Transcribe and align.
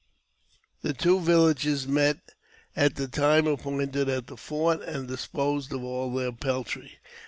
The 0.81 0.93
two 0.93 1.19
villages 1.19 1.85
met 1.87 2.17
at 2.75 2.95
the 2.95 3.07
time 3.07 3.45
appointed 3.45 4.09
at 4.09 4.25
the 4.25 4.35
fori, 4.35 4.83
and 4.83 5.07
disposed 5.07 5.71
of 5.71 5.83
all 5.83 6.11
their 6.11 6.31
peltry. 6.31 6.93